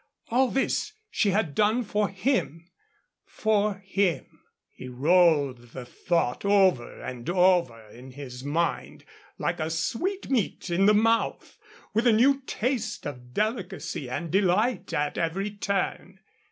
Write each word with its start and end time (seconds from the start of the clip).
All 0.29 0.47
this 0.49 0.93
she 1.11 1.29
had 1.29 1.53
done 1.53 1.83
for 1.83 2.09
him 2.09 2.71
for 3.23 3.75
him. 3.85 4.25
He 4.73 4.87
rolled 4.87 5.69
the 5.73 5.85
thought 5.85 6.43
over 6.43 6.99
and 7.03 7.29
over 7.29 7.87
in 7.89 8.09
his 8.13 8.43
mind, 8.43 9.05
like 9.37 9.59
a 9.59 9.69
sweetmeat 9.69 10.71
in 10.71 10.87
the 10.87 10.95
mouth, 10.95 11.59
with 11.93 12.07
a 12.07 12.13
new 12.13 12.41
taste 12.47 13.05
of 13.05 13.31
delicacy 13.35 14.09
and 14.09 14.31
delight 14.31 14.91
at 14.91 15.19
every 15.19 15.51
turn. 15.51 16.17